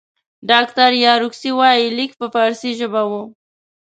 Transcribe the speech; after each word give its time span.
ډاکټر 0.49 0.91
یاورسکي 1.05 1.51
وایي 1.59 1.85
لیک 1.97 2.11
په 2.19 2.27
فارسي 2.33 2.71
ژبه 2.79 3.01
وو. 3.09 3.23